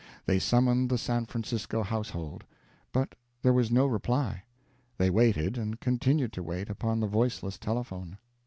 [0.25, 2.43] They summoned the San Francisco household;
[2.91, 3.13] but
[3.43, 4.41] there was no reply.
[4.97, 8.17] They waited, and continued to wait, upon the voiceless telephone.